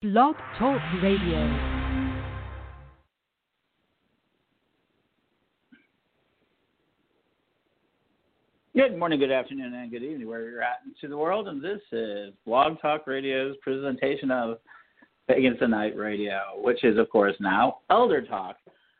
[0.00, 1.88] Blog Talk Radio.
[8.76, 11.48] Good morning, good afternoon, and good evening, wherever you're at into the world.
[11.48, 14.58] And this is Blog Talk Radio's presentation of
[15.26, 18.54] Pagans Tonight Radio, which is, of course, now Elder Talk.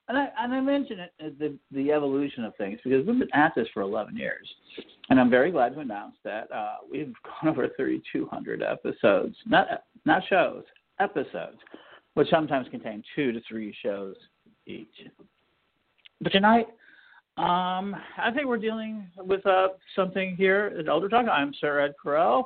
[0.08, 3.52] And I, and I mention it, the, the evolution of things because we've been at
[3.54, 4.52] this for 11 years.
[5.10, 10.22] And I'm very glad to announce that uh, we've gone over 3,200 episodes, not, not
[10.28, 10.64] shows,
[11.00, 11.58] episodes,
[12.14, 14.16] which sometimes contain two to three shows
[14.66, 14.94] each.
[16.20, 16.66] But tonight,
[17.36, 21.26] um, I think we're dealing with uh, something here at Elder Talk.
[21.30, 22.44] I'm Sir Ed Correllian,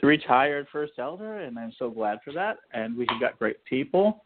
[0.00, 2.58] the retired first elder, and I'm so glad for that.
[2.74, 4.24] And we've got great people.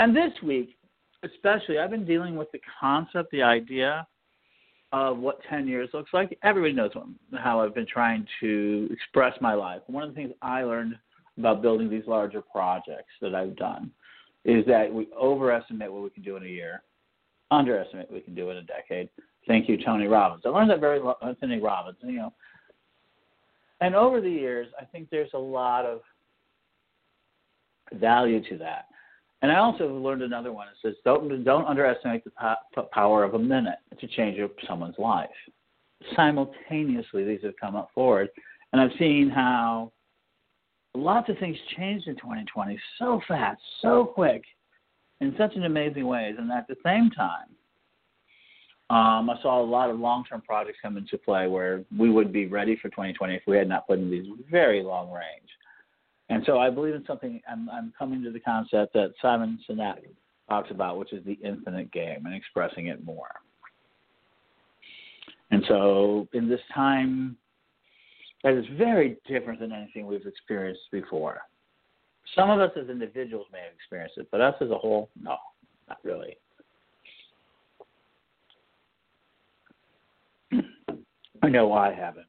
[0.00, 0.76] And this week,
[1.22, 4.06] especially, I've been dealing with the concept, the idea
[4.92, 6.36] of what 10 years looks like.
[6.42, 6.90] Everybody knows
[7.38, 9.80] how I've been trying to express my life.
[9.86, 10.96] One of the things I learned
[11.38, 13.90] about building these larger projects that I've done
[14.44, 16.82] is that we overestimate what we can do in a year,
[17.50, 19.08] underestimate what we can do in a decade.
[19.46, 20.42] Thank you, Tony Robbins.
[20.44, 22.32] I learned that very uh, Tony Robbins, you know.
[23.80, 26.00] And over the years, I think there's a lot of
[27.94, 28.86] value to that.
[29.42, 30.68] And I also learned another one.
[30.68, 35.28] It says don't don't underestimate the power of a minute to change someone's life.
[36.14, 38.28] Simultaneously, these have come up forward,
[38.72, 39.92] and I've seen how
[40.94, 44.42] lots of things changed in 2020 so fast, so quick,
[45.20, 46.34] in such an amazing ways.
[46.38, 47.48] And at the same time,
[48.90, 52.46] um, I saw a lot of long-term projects come into play where we would be
[52.46, 55.48] ready for 2020 if we had not put in these very long range.
[56.28, 57.40] And so I believe in something.
[57.50, 60.00] I'm, I'm coming to the concept that Simon Sinek
[60.48, 63.30] talks about, which is the infinite game, and expressing it more.
[65.50, 67.36] And so, in this time
[68.42, 71.42] that is very different than anything we've experienced before.
[72.36, 75.36] Some of us as individuals may have experienced it, but us as a whole, no,
[75.88, 76.36] not really.
[81.42, 82.26] I know I haven't.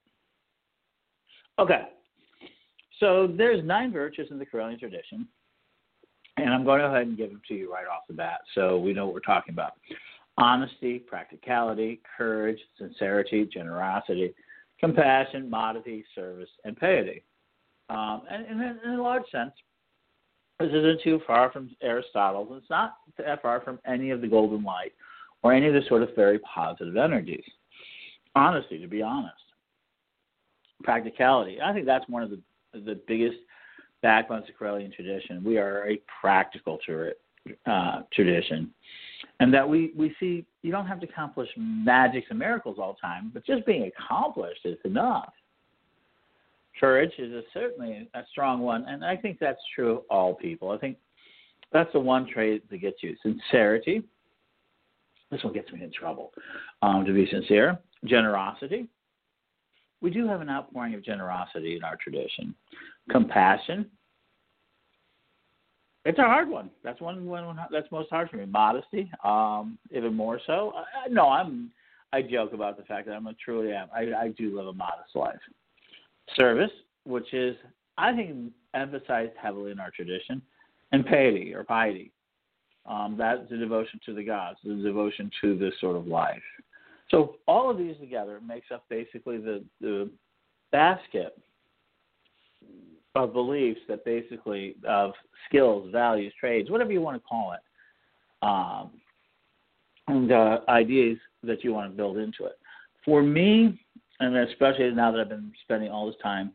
[1.59, 1.84] Okay,
[3.00, 5.28] so there's nine virtues in the Correllian tradition,
[6.38, 8.40] and I'm going to go ahead and give them to you right off the bat
[8.56, 9.74] so we know what we're talking about.
[10.38, 14.34] Honesty, practicality, courage, sincerity, generosity,
[14.83, 17.23] compassion, modesty, service, and piety.
[17.89, 19.51] Um, and, and in, a large sense,
[20.59, 22.49] this isn't too far from Aristotle's.
[22.57, 24.91] It's not that far from any of the golden light
[25.41, 27.45] or any of the sort of very positive energies.
[28.35, 29.35] Honesty, to be honest.
[30.83, 31.59] Practicality.
[31.63, 32.39] I think that's one of the
[32.73, 33.38] the biggest
[34.01, 35.44] backbones of Correllian tradition.
[35.44, 36.79] We are a practical
[37.66, 38.74] uh, tradition
[39.40, 43.06] and that we, we see you don't have to accomplish magics and miracles all the
[43.06, 45.34] time, but just being accomplished is enough.
[46.80, 50.72] Courage is a, certainly a strong one, and I think that's true of all people.
[50.72, 50.98] I think
[51.72, 53.16] that's the one trait that gets you.
[53.22, 54.04] Sincerity.
[55.31, 56.31] This one gets me in trouble.
[56.81, 57.80] Um, to be sincere.
[58.06, 58.88] Generosity.
[60.02, 62.54] We do have an outpouring of generosity in our tradition.
[63.10, 63.88] Compassion
[66.06, 66.69] it's a hard one.
[66.84, 68.46] That's one, one that's most hard for me.
[68.46, 70.74] Modesty, um, even more so.
[70.75, 71.72] I, no, I'm.
[72.12, 73.88] I joke about the fact that I'm a truly am.
[73.96, 75.40] I, I do live a modest life.
[76.36, 76.69] Service,
[77.06, 77.56] which is
[77.97, 80.42] I think emphasized heavily in our tradition,
[80.92, 82.12] and piety or piety.
[82.86, 86.42] Um, that's the devotion to the gods, the devotion to this sort of life.
[87.09, 90.09] So all of these together makes up basically the the
[90.72, 91.38] basket
[93.16, 95.12] of beliefs that basically of
[95.47, 97.59] skills, values, trades, whatever you want to call it,
[98.41, 98.91] um,
[100.07, 102.57] and uh, ideas that you want to build into it.
[103.06, 103.79] For me,
[104.19, 106.51] and especially now that I've been spending all this time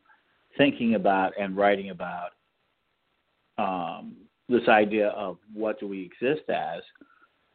[0.56, 2.30] thinking about and writing about
[3.58, 4.16] um,
[4.48, 6.82] this idea of what do we exist as,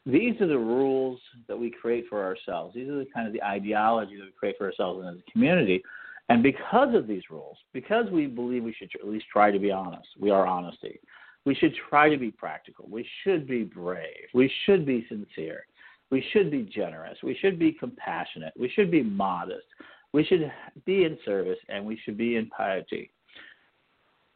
[0.05, 2.75] these are the rules that we create for ourselves.
[2.75, 5.31] These are the kind of the ideology that we create for ourselves and as a
[5.31, 5.81] community
[6.29, 9.71] and because of these rules, because we believe we should at least try to be
[9.71, 10.99] honest, we are honesty.
[11.45, 12.87] We should try to be practical.
[12.89, 14.27] We should be brave.
[14.33, 15.65] We should be sincere.
[16.09, 17.17] We should be generous.
[17.23, 18.53] We should be compassionate.
[18.57, 19.65] We should be modest.
[20.13, 20.51] We should
[20.85, 23.11] be in service and we should be in piety.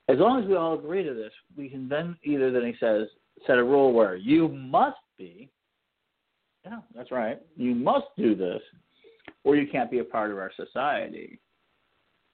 [0.10, 3.08] As long as we all agree to this, we can then either then he says
[3.46, 5.50] set a rule where you must be,
[6.66, 8.62] yeah, that's right, you must do this,
[9.44, 11.40] or you can't be a part of our society.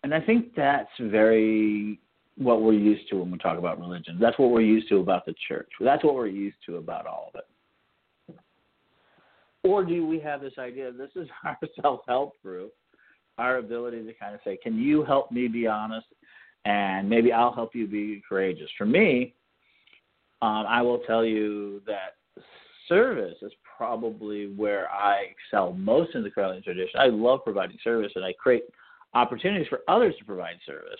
[0.03, 1.99] And I think that's very
[2.37, 4.17] what we're used to when we talk about religion.
[4.19, 5.69] That's what we're used to about the church.
[5.79, 8.37] That's what we're used to about all of it.
[9.63, 12.73] Or do we have this idea this is our self help group,
[13.37, 16.07] our ability to kind of say, Can you help me be honest?
[16.65, 18.69] and maybe I'll help you be courageous.
[18.77, 19.33] For me,
[20.41, 22.15] um, I will tell you that
[22.87, 26.99] service is probably where I excel most in the Correllian tradition.
[26.99, 28.63] I love providing service, and I create
[29.13, 30.99] opportunities for others to provide service.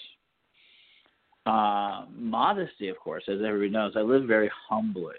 [1.45, 5.15] Uh, modesty, of course, as everybody knows, I live very humbly,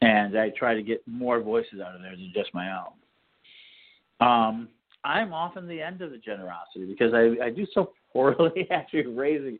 [0.00, 4.26] and I try to get more voices out of there than just my own.
[4.26, 4.68] Um,
[5.04, 9.58] I'm often the end of the generosity because I, I do so poorly actually raising.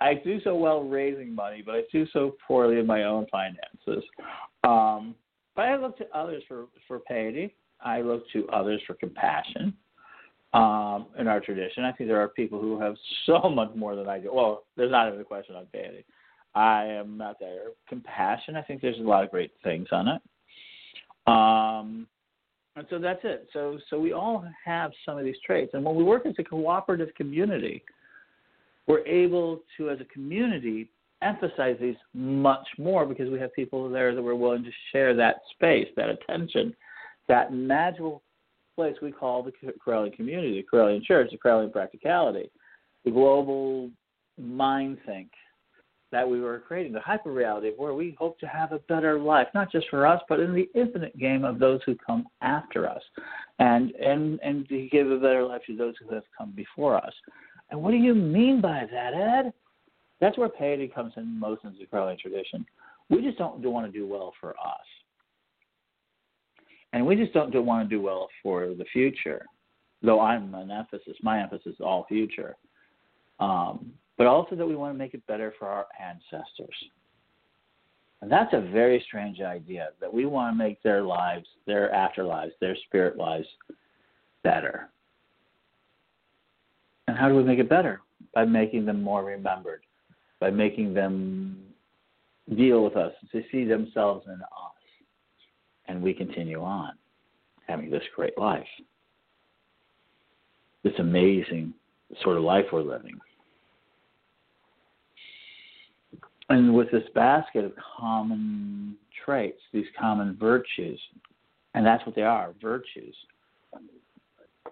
[0.00, 4.04] I do so well raising money, but I do so poorly in my own finances.
[4.64, 5.14] Um,
[5.56, 7.54] but I look to others for for piety.
[7.80, 9.74] I look to others for compassion.
[10.54, 12.96] Um, in our tradition, I think there are people who have
[13.26, 14.32] so much more than I do.
[14.32, 16.04] Well, there's not even a question on piety.
[16.54, 17.66] I am not there.
[17.88, 18.56] Compassion.
[18.56, 20.22] I think there's a lot of great things on it.
[21.26, 22.06] Um,
[22.76, 23.48] and so that's it.
[23.52, 26.44] So so we all have some of these traits, and when we work as a
[26.44, 27.82] cooperative community,
[28.86, 30.90] we're able to, as a community,
[31.20, 35.40] emphasize these much more because we have people there that we're willing to share that
[35.52, 36.74] space, that attention,
[37.26, 38.22] that magical
[38.78, 39.52] place we call the
[39.84, 42.48] Correllian community, the Correllian church, the Correllian practicality,
[43.04, 43.90] the global
[44.40, 45.30] mind think
[46.12, 49.18] that we were creating, the hyper reality of where we hope to have a better
[49.18, 52.88] life, not just for us, but in the infinite game of those who come after
[52.88, 53.02] us,
[53.58, 57.12] and and and to give a better life to those who have come before us.
[57.70, 59.52] And what do you mean by that, Ed?
[60.20, 62.64] That's where piety comes in most in the Correllian tradition.
[63.10, 64.86] We just don't want to do well for us,
[66.92, 69.44] and we just don't want to do well for the future.
[70.02, 72.56] Though I'm an emphasis, my emphasis is all future.
[73.40, 76.74] Um, but also that we want to make it better for our ancestors.
[78.20, 82.50] And that's a very strange idea that we want to make their lives, their afterlives,
[82.60, 83.46] their spirit lives
[84.42, 84.88] better.
[87.06, 88.00] And how do we make it better?
[88.34, 89.82] By making them more remembered,
[90.40, 91.62] by making them
[92.56, 94.77] deal with us, to see themselves in us.
[95.88, 96.92] And we continue on
[97.66, 98.66] having this great life,
[100.84, 101.74] this amazing
[102.22, 103.18] sort of life we're living.
[106.48, 111.00] and with this basket of common traits, these common virtues,
[111.74, 113.14] and that's what they are virtues.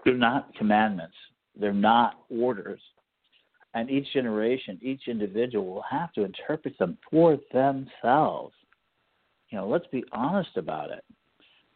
[0.05, 1.17] They're not commandments,
[1.59, 2.81] they're not orders.
[3.75, 8.55] And each generation, each individual will have to interpret them for themselves.
[9.51, 11.05] You know, let's be honest about it.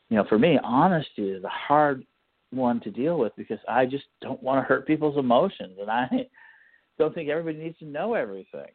[0.08, 2.04] You know, for me, honesty is a hard
[2.50, 6.08] one to deal with because I just don't want to hurt people's emotions, and I
[6.98, 8.66] don't think everybody needs to know everything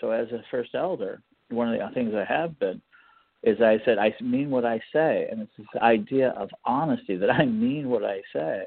[0.00, 2.80] so as a first elder, one of the things I have been
[3.42, 7.30] is I said I mean what I say, and it's this idea of honesty that
[7.30, 8.64] I mean what I say.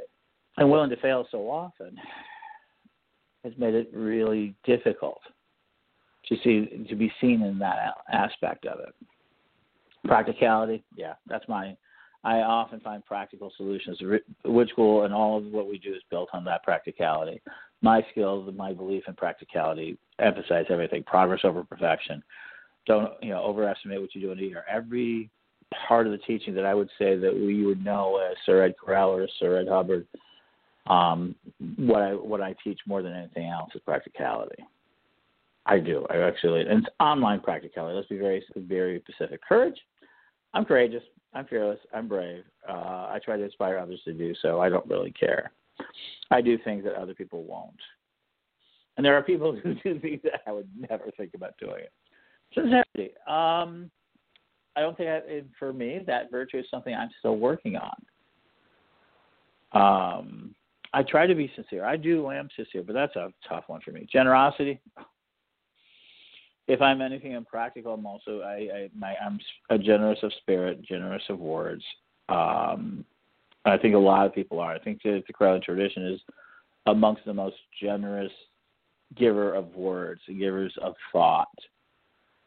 [0.58, 1.96] I'm willing to fail so often
[3.44, 5.22] has made it really difficult
[6.30, 8.96] to see to be seen in that aspect of it.
[10.06, 11.76] Practicality, yeah, that's my.
[12.24, 13.98] I often find practical solutions.
[14.44, 17.42] Witch School and all of what we do is built on that practicality
[17.82, 22.22] my skills my belief in practicality emphasize everything progress over perfection
[22.86, 25.30] don't you know overestimate what you do in a year every
[25.88, 28.74] part of the teaching that i would say that you would know as sir ed
[28.84, 30.06] correll or sir ed hubbard
[30.88, 31.36] um,
[31.78, 34.64] what i what i teach more than anything else is practicality
[35.70, 39.80] i do i actually and it's online practicality let's be very very specific courage
[40.54, 41.04] i'm courageous
[41.34, 44.86] i'm fearless i'm brave uh, i try to inspire others to do so i don't
[44.88, 45.52] really care
[46.32, 47.80] I do things that other people won't.
[48.98, 51.92] And there are people who do things that I would never think about doing it.
[52.54, 53.14] Sincerity.
[53.28, 53.92] Um,
[54.76, 57.96] I don't think I, for me that virtue is something I'm still working on.
[59.72, 60.56] Um,
[60.94, 61.86] I try to be sincere.
[61.86, 64.08] I do am sincere, but that's a tough one for me.
[64.12, 64.82] Generosity.
[66.70, 71.24] If I'm anything impractical, I'm also I, I my I'm a generous of spirit, generous
[71.28, 71.84] of words.
[72.30, 73.04] Um,
[73.66, 74.74] I think a lot of people are.
[74.74, 76.20] I think that the Correllian tradition is
[76.86, 78.32] amongst the most generous
[79.16, 81.48] giver of words, givers of thought,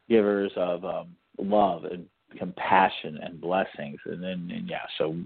[0.09, 2.07] givers of um, love and
[2.39, 3.99] compassion and blessings.
[4.07, 5.17] And then, and yeah, so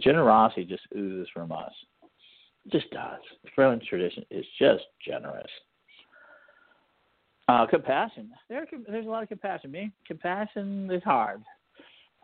[0.00, 1.72] generosity just oozes from us.
[2.64, 3.20] It just does.
[3.44, 5.50] The Correllian tradition is just generous.
[7.48, 8.30] Uh, compassion.
[8.48, 9.70] There, there's a lot of compassion.
[9.70, 11.42] Me, compassion is hard.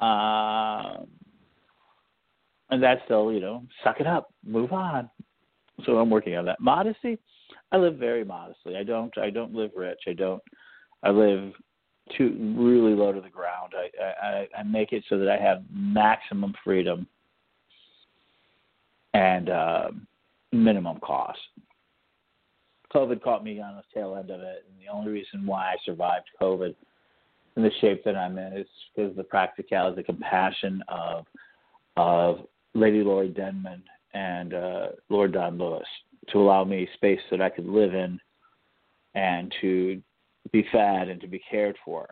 [0.01, 1.07] Um,
[2.71, 5.09] and that's still, you know, suck it up, move on.
[5.85, 6.61] So I'm working on that.
[6.61, 7.19] Modesty,
[7.71, 8.77] I live very modestly.
[8.77, 10.01] I don't I don't live rich.
[10.09, 10.43] I don't
[11.03, 11.53] I live
[12.17, 13.73] too really low to the ground.
[13.77, 17.07] I I, I make it so that I have maximum freedom
[19.15, 19.91] and uh,
[20.53, 21.39] minimum cost.
[22.95, 25.77] COVID caught me on the tail end of it, and the only reason why I
[25.85, 26.75] survived COVID
[27.57, 31.27] in the shape that I'm in is because the practicality, the compassion of
[31.97, 33.83] of Lady Lori Denman
[34.15, 35.87] and uh, Lord Don Lewis
[36.31, 38.19] to allow me space that I could live in
[39.15, 40.01] and to
[40.53, 42.09] be fed and to be cared for.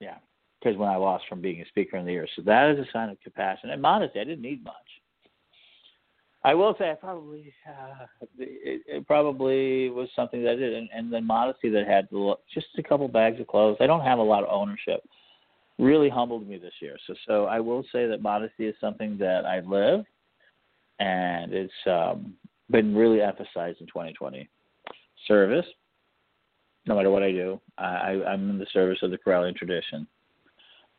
[0.00, 0.16] Yeah,
[0.60, 2.90] because when I lost from being a speaker in the year, so that is a
[2.92, 4.20] sign of compassion and modesty.
[4.20, 4.74] I didn't need much.
[6.44, 8.04] I will say I probably uh,
[8.38, 12.08] it, it probably was something that I did, and, and then modesty that had
[12.52, 13.78] just a couple bags of clothes.
[13.80, 15.00] I don't have a lot of ownership.
[15.78, 16.96] Really humbled me this year.
[17.06, 20.04] So so I will say that modesty is something that I live,
[21.00, 22.34] and it's um,
[22.70, 24.48] been really emphasized in 2020.
[25.26, 25.66] Service,
[26.86, 30.06] no matter what I do, I, I'm in the service of the Correllian tradition.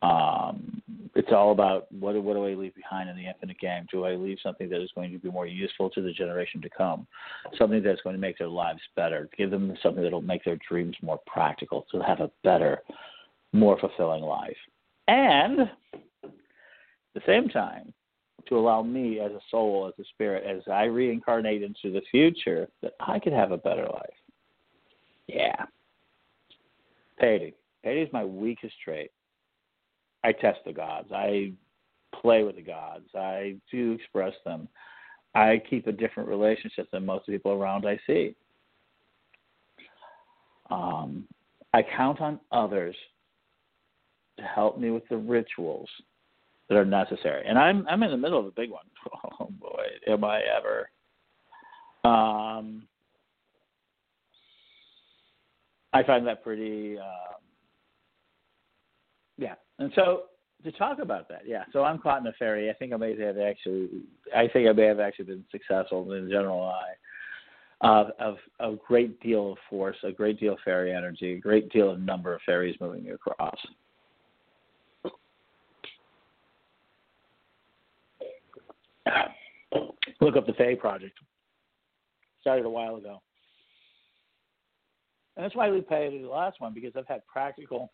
[0.06, 0.82] Um,
[1.14, 3.86] it's all about what what do I leave behind in the infinite game?
[3.90, 6.68] Do I leave something that is going to be more useful to the generation to
[6.68, 7.06] come,
[7.58, 10.58] something that's going to make their lives better, give them something that will make their
[10.68, 12.82] dreams more practical, to have a better,
[13.52, 14.56] more fulfilling life,
[15.08, 16.30] and at
[17.14, 17.92] the same time
[18.48, 22.68] to allow me as a soul, as a spirit, as I reincarnate into the future,
[22.82, 24.14] that I could have a better life.
[25.26, 25.64] Yeah.
[27.18, 27.54] Piety.
[27.82, 29.10] Piety is my weakest trait.
[30.26, 31.08] I test the gods.
[31.12, 31.52] I
[32.20, 33.06] play with the gods.
[33.14, 34.68] I do express them.
[35.36, 38.34] I keep a different relationship than most people around I see.
[40.68, 41.28] Um,
[41.72, 42.96] I count on others
[44.38, 45.88] to help me with the rituals
[46.68, 47.44] that are necessary.
[47.46, 48.86] And I'm I'm in the middle of a big one.
[49.40, 50.90] Oh boy, am I ever.
[52.04, 52.88] Um,
[55.92, 56.98] I find that pretty.
[56.98, 57.35] Um,
[59.38, 60.24] yeah, and so
[60.64, 61.64] to talk about that, yeah.
[61.72, 62.70] So I'm caught in a fairy.
[62.70, 63.88] I think I may have actually.
[64.34, 66.94] I think I may have actually been successful in general eye.
[67.82, 71.70] Of, of a great deal of force, a great deal of fairy energy, a great
[71.70, 73.54] deal of number of fairies moving across.
[80.22, 81.18] Look up the Fae Project.
[82.40, 83.20] Started a while ago.
[85.36, 87.92] And that's why we paid the last one because I've had practical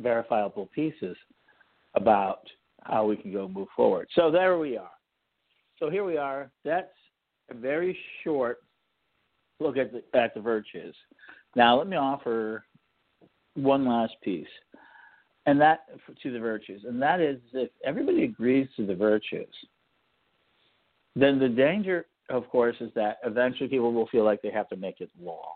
[0.00, 1.16] verifiable pieces
[1.94, 2.40] about
[2.82, 4.08] how we can go move forward.
[4.14, 4.90] So there we are.
[5.78, 6.50] So here we are.
[6.64, 6.88] That's
[7.50, 8.58] a very short
[9.58, 10.94] look at the, at the virtues.
[11.56, 12.64] Now let me offer
[13.54, 14.46] one last piece,
[15.46, 15.80] and that
[16.22, 19.52] to the virtues, and that is if everybody agrees to the virtues,
[21.16, 24.76] then the danger, of course, is that eventually people will feel like they have to
[24.76, 25.52] make it law.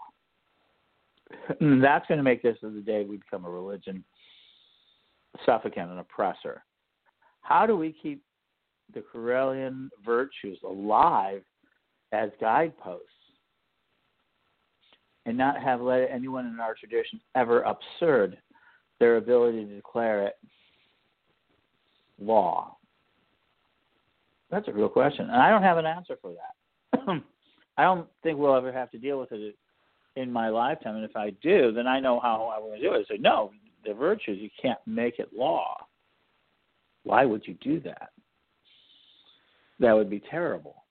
[1.60, 4.04] And that's going to make this the day we become a religion,
[5.46, 6.64] suffocant, and oppressor.
[7.40, 8.22] How do we keep
[8.94, 11.42] the Correllian virtues alive
[12.12, 13.06] as guideposts
[15.26, 18.38] and not have let anyone in our tradition ever absurd
[19.00, 20.36] their ability to declare it
[22.20, 22.76] law?
[24.50, 27.22] That's a real question, and I don't have an answer for that.
[27.76, 29.56] I don't think we'll ever have to deal with it
[30.16, 32.94] in my lifetime, and if I do, then I know how I'm going to do
[32.94, 33.06] it.
[33.10, 33.50] I say, no,
[33.86, 35.76] the virtues you can't make it law.
[37.04, 38.10] Why would you do that?
[39.80, 40.84] That would be terrible.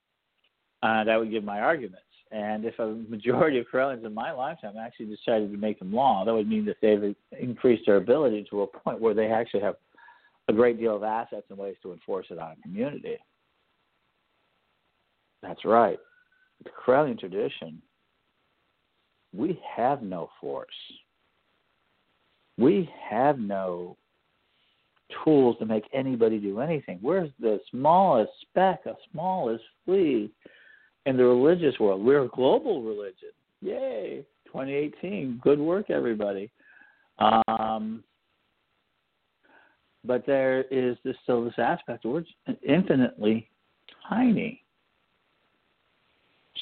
[0.82, 2.00] Uh, that would give my arguments.
[2.32, 6.26] And if a majority of Correllians in my lifetime actually decided to make them law,
[6.26, 9.76] that would mean that they've increased their ability to a point where they actually have
[10.48, 13.18] a great deal of assets and ways to enforce it on a community.
[15.42, 16.00] That's right.
[16.64, 17.82] The Correllian tradition,
[19.34, 20.68] we have no force.
[22.58, 23.98] We have no
[25.24, 27.00] tools to make anybody do anything.
[27.02, 30.32] We're the smallest speck, the smallest flea
[31.06, 32.04] in the religious world.
[32.04, 33.30] We're a global religion.
[33.62, 34.26] Yay!
[34.46, 35.40] 2018.
[35.44, 36.52] Good work, everybody.
[37.20, 38.04] Um,
[40.06, 43.50] but there is this, still this aspect where it's infinitely
[44.08, 44.64] tiny.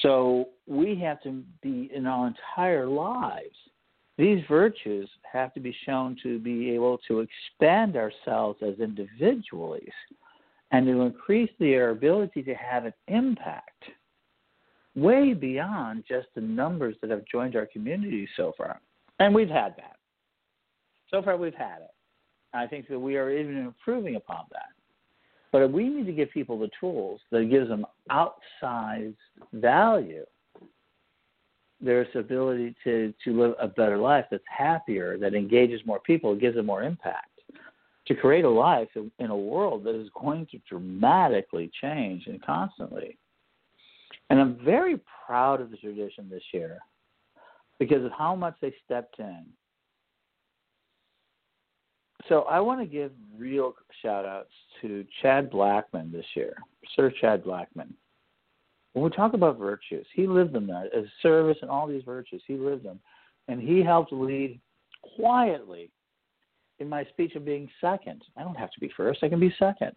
[0.01, 3.55] So we have to be in our entire lives.
[4.21, 9.81] These virtues have to be shown to be able to expand ourselves as individuals
[10.69, 13.83] and to increase their ability to have an impact
[14.93, 18.79] way beyond just the numbers that have joined our community so far.
[19.17, 19.95] And we've had that.
[21.09, 21.95] So far, we've had it.
[22.53, 24.69] I think that we are even improving upon that.
[25.51, 29.15] But we need to give people the tools that gives them outsized
[29.51, 30.25] value.
[31.81, 36.55] Their ability to, to live a better life that's happier, that engages more people, gives
[36.55, 37.27] them more impact.
[38.07, 43.17] To create a life in a world that is going to dramatically change and constantly.
[44.29, 46.79] And I'm very proud of the tradition this year
[47.79, 49.45] because of how much they stepped in.
[52.29, 56.55] So I want to give real shout outs to Chad Blackman this year,
[56.95, 57.93] Sir Chad Blackman.
[58.93, 60.85] When we talk about virtues, he lived them there.
[60.95, 62.99] As service and all these virtues, he lived them.
[63.47, 64.59] And he helped lead
[65.15, 65.89] quietly
[66.79, 68.23] in my speech of being second.
[68.35, 69.93] I don't have to be first, I can be second.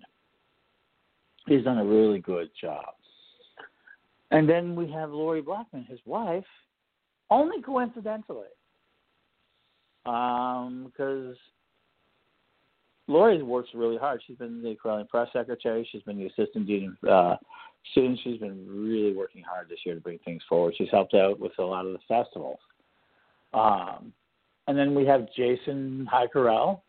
[1.46, 2.94] He's done a really good job.
[4.30, 6.44] And then we have Lori Blackman, his wife,
[7.30, 8.48] only coincidentally.
[10.06, 11.36] Um, because
[13.06, 14.22] Lori works really hard.
[14.26, 15.86] She's been the Correllian press secretary.
[15.90, 17.36] She's been the assistant dean of uh,
[17.92, 18.22] students.
[18.22, 20.74] She's been really working hard this year to bring things forward.
[20.76, 22.60] She's helped out with a lot of the festivals.
[23.52, 24.12] Um,
[24.66, 26.80] and then we have Jason Highcorrell,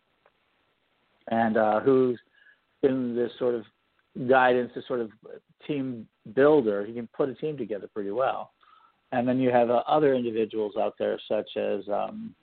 [1.29, 2.17] and uh, who's
[2.81, 3.65] been this sort of
[4.29, 5.11] guidance, this sort of
[5.67, 6.85] team builder.
[6.85, 8.51] He can put a team together pretty well.
[9.11, 12.33] And then you have uh, other individuals out there, such as um,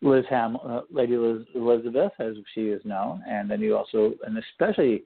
[0.00, 4.38] Liz Ham, uh, Lady Liz, Elizabeth, as she is known, and then you also, and
[4.38, 5.02] especially,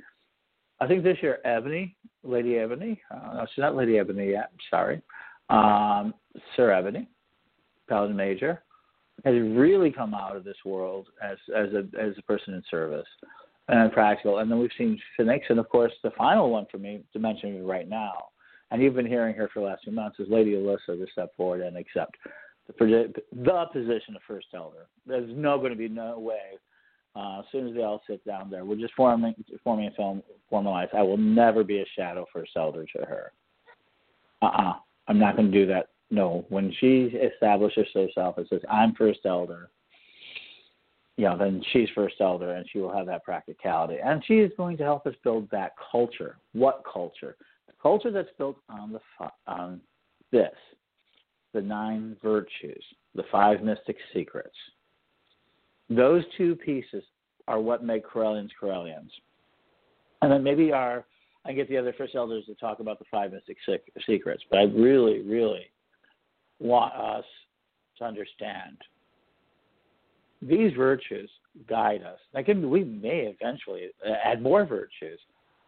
[0.80, 3.00] I think this year, Ebony, Lady Ebony.
[3.10, 4.50] Uh, no, she's not Lady Ebony yet.
[4.70, 5.00] Sorry,
[5.48, 6.12] um,
[6.56, 7.08] Sir Ebony,
[7.88, 8.62] Paladin Major,
[9.24, 13.06] has really come out of this world as as a as a person in service
[13.68, 14.38] and practical.
[14.38, 17.64] And then we've seen Phoenix, and of course, the final one for me to mention
[17.64, 18.26] right now,
[18.70, 21.34] and you've been hearing her for the last few months, is Lady Alyssa to step
[21.36, 22.16] forward and accept
[22.66, 24.86] the, the position of first elder.
[25.06, 26.58] There's no going to be no way.
[27.14, 30.22] Uh, as soon as they all sit down there, we're just forming forming a film
[30.48, 30.92] formalized.
[30.94, 33.32] I will never be a shadow first elder to her.
[34.40, 34.74] Uh-uh.
[35.08, 35.88] I'm not going to do that.
[36.10, 36.46] No.
[36.48, 37.04] When she
[37.34, 39.70] establishes herself and says, "I'm first elder,"
[41.22, 44.76] know, then she's first elder, and she will have that practicality, and she is going
[44.76, 46.36] to help us build that culture.
[46.52, 47.36] What culture?
[47.66, 49.00] The culture that's built on the
[49.46, 49.80] on
[50.30, 50.50] this
[51.52, 52.82] the nine virtues,
[53.14, 54.56] the five mystic secrets.
[55.90, 57.04] Those two pieces
[57.48, 59.10] are what make Correllians Correllians.
[60.22, 61.04] And then maybe our,
[61.44, 63.56] I get the other first elders to talk about the five mystic
[64.06, 65.70] secrets, but I really, really
[66.60, 67.24] want us
[67.98, 68.78] to understand
[70.40, 71.30] these virtues
[71.68, 72.18] guide us.
[72.34, 73.88] Like we may eventually
[74.24, 75.18] add more virtues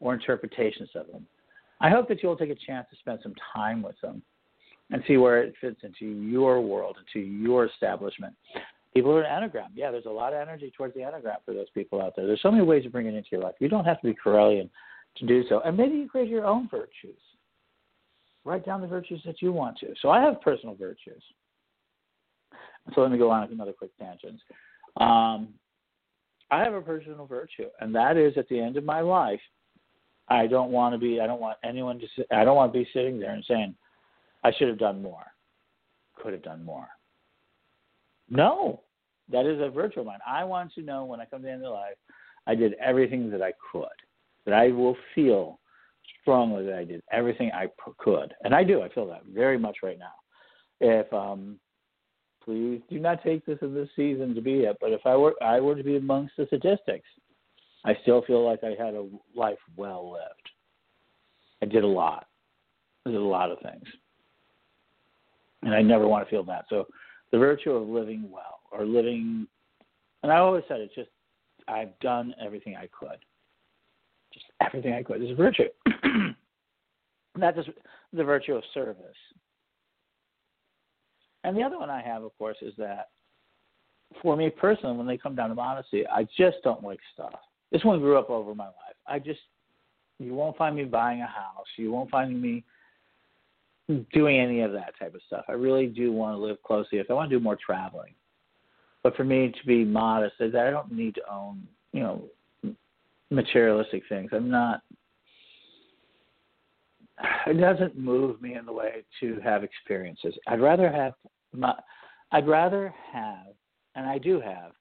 [0.01, 1.27] or interpretations of them.
[1.81, 4.23] I hope that you'll take a chance to spend some time with them
[4.95, 8.33] and see where it fits into your world, into your establishment.
[8.95, 9.71] People who are an Enneagram.
[9.75, 12.29] Yeah, there's a lot of energy towards the Enneagram for those people out there.
[12.29, 13.57] There's so many ways to bring it into your life.
[13.59, 14.71] You don't have to be Correllian
[15.17, 15.61] to do so.
[15.65, 17.19] And maybe you create your own virtues.
[18.45, 19.95] Write down the virtues that you want to.
[20.01, 21.23] So I have personal virtues.
[22.95, 24.39] So let me go on with another quick tangent.
[25.01, 25.55] Um,
[26.53, 29.41] I have a personal virtue, and that is at the end of my life,
[30.29, 31.21] I don't want to be.
[31.21, 32.07] I don't want anyone to.
[32.33, 33.75] I don't want to be sitting there and saying,
[34.45, 35.25] I should have done more.
[36.17, 36.89] Could have done more.
[38.31, 38.83] No,
[39.31, 40.19] that is a virtue of mine.
[40.27, 41.97] I want to know when I come to the end of life,
[42.47, 43.89] I did everything that I could.
[44.45, 45.59] That I will feel
[46.21, 48.83] strongly that I did everything I could, and I do.
[48.83, 50.13] I feel that very much right now.
[50.81, 51.59] If um,
[52.45, 55.35] please do not take this as this season to be it, but if I were
[55.43, 57.09] I were to be amongst the statistics,
[57.87, 60.51] I still feel like I had a life well lived.
[61.63, 62.27] I did a lot.
[63.07, 63.87] I did a lot of things
[65.65, 66.67] and I never want to feel that.
[66.69, 66.87] So
[67.33, 69.47] the virtue of living well or living,
[70.23, 71.11] and I always said it's just
[71.67, 73.19] I've done everything I could,
[74.33, 75.69] just everything I could is a virtue.
[77.37, 77.71] That's just
[78.13, 78.99] the virtue of service.
[81.43, 83.09] And the other one I have, of course, is that
[84.23, 87.35] for me personally, when they come down to modesty, I just don't like stuff.
[87.73, 88.97] This one grew up over my life.
[89.07, 89.41] I just,
[90.19, 91.67] you won't find me buying a house.
[91.77, 92.65] You won't find me
[94.13, 95.45] doing any of that type of stuff.
[95.49, 96.99] I really do want to live closely.
[96.99, 98.15] If I want to do more traveling,
[99.03, 102.23] but for me to be modest is that I don't need to own, you know,
[103.31, 104.31] materialistic things.
[104.33, 104.83] I'm not.
[107.47, 110.35] It doesn't move me in the way to have experiences.
[110.47, 111.13] I'd rather have
[111.53, 111.75] my.
[112.33, 113.55] I'd rather have,
[113.95, 114.73] and I do have,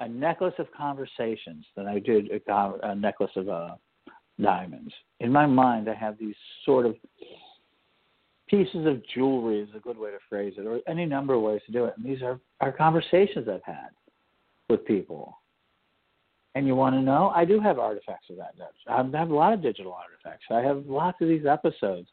[0.00, 3.76] a necklace of conversations than I did a, a necklace of uh,
[4.42, 4.92] diamonds.
[5.20, 6.34] In my mind, I have these
[6.64, 6.96] sort of
[8.48, 11.60] pieces of jewelry is a good way to phrase it, or any number of ways
[11.66, 11.94] to do it.
[11.96, 13.88] And these are, are conversations I've had
[14.68, 15.38] with people.
[16.54, 17.32] And you want to know?
[17.34, 18.54] I do have artifacts of that.
[18.88, 20.46] I have a lot of digital artifacts.
[20.50, 22.08] I have lots of these episodes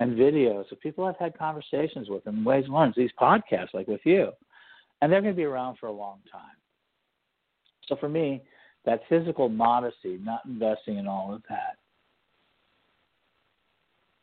[0.00, 4.00] and videos of people I've had conversations with and ways learns, these podcasts like with
[4.04, 4.30] you.
[5.00, 6.56] And they're going to be around for a long time.
[7.88, 8.42] So for me,
[8.84, 11.76] that physical modesty, not investing in all of that,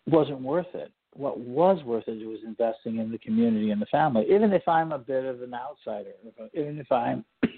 [0.08, 0.92] wasn't worth it.
[1.14, 4.94] What was worth it was investing in the community and the family, even if I'm
[4.94, 6.12] a bit of an outsider,
[6.54, 7.26] even if I'm.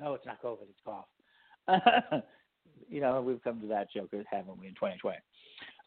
[0.00, 1.04] no, it's not COVID, it's cough.
[2.88, 5.18] you know, we've come to that joke, haven't we, in 2020?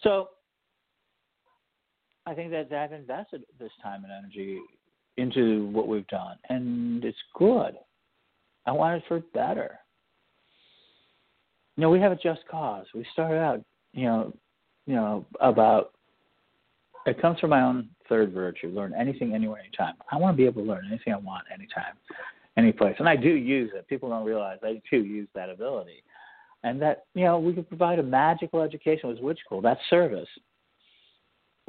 [0.01, 0.29] So
[2.25, 4.59] I think that I've invested this time and energy
[5.17, 7.75] into what we've done, and it's good.
[8.65, 9.79] I want it for better.
[11.75, 12.85] You know, we have a just cause.
[12.93, 14.33] We started out, you know,
[14.85, 15.91] you know, about
[17.05, 19.93] it comes from my own third virtue, learn anything, anywhere, anytime.
[20.11, 21.93] I want to be able to learn anything I want, anytime,
[22.57, 22.95] any place.
[22.99, 23.87] And I do use it.
[23.87, 26.03] People don't realize I do use that ability.
[26.63, 29.61] And that, you know, we can provide a magical education with Witch School.
[29.61, 30.27] That's service.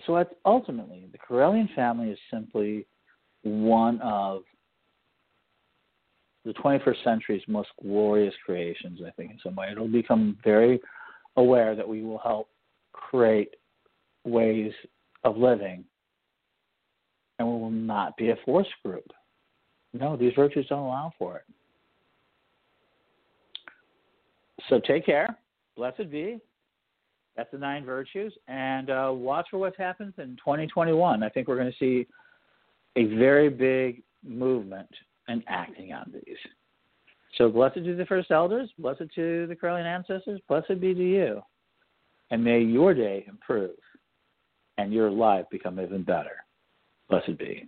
[0.07, 2.87] So ultimately, the Correllian family is simply
[3.43, 4.43] one of
[6.47, 9.67] the 21st century's most glorious creations, I think, in some way.
[9.73, 10.81] It'll become very
[11.37, 12.49] aware that we will help
[12.93, 13.57] create
[14.25, 14.73] ways
[15.25, 15.85] of living
[17.39, 19.11] and we will not be a force group.
[19.93, 21.45] No, these virtues don't allow for it.
[24.69, 25.37] So take care.
[25.77, 26.39] Blessed be.
[27.37, 28.33] That's the nine virtues.
[28.49, 31.23] And uh, watch for what happens in 2021.
[31.23, 32.07] I think we're going to see
[32.97, 34.89] a very big movement
[35.29, 36.37] and acting on these.
[37.37, 41.43] So blessed to the first elders, blessed to the Correllian ancestors, blessed be to you.
[42.31, 43.77] And may your day improve
[44.79, 46.45] and your life become even better.
[47.09, 47.65] Blessed be.